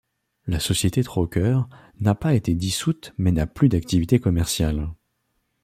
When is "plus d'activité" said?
3.45-4.17